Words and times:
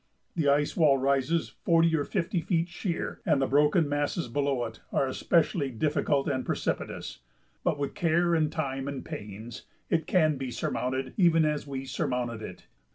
The 0.35 0.47
ice 0.49 0.75
wall 0.75 0.97
rises 0.97 1.49
forty 1.63 1.95
or 1.95 2.05
fifty 2.05 2.41
feet 2.41 2.69
sheer, 2.69 3.21
and 3.23 3.39
the 3.39 3.45
broken 3.45 3.87
masses 3.87 4.27
below 4.27 4.65
it 4.65 4.79
are 4.91 5.05
especially 5.05 5.69
difficult 5.69 6.27
and 6.27 6.43
precipitous, 6.43 7.19
but 7.63 7.77
with 7.77 7.93
care 7.93 8.33
and 8.33 8.51
time 8.51 8.87
and 8.87 9.05
pains 9.05 9.67
it 9.91 10.07
can 10.07 10.37
be 10.37 10.49
surmounted 10.49 11.13
even 11.17 11.45
as 11.45 11.67
we 11.67 11.85
surmounted 11.85 12.41
it. 12.41 12.65